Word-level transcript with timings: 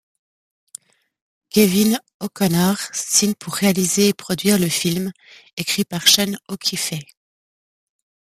Gavin 1.51 1.99
O'Connor 2.21 2.75
signe 2.91 3.35
pour 3.35 3.53
réaliser 3.53 4.07
et 4.07 4.13
produire 4.15 4.57
le 4.57 4.67
film, 4.67 5.11
écrit 5.57 5.85
par 5.85 6.07
Sean 6.07 6.33
O'Keefe. 6.47 6.95